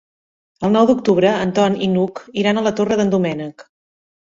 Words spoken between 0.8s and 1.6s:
d'octubre en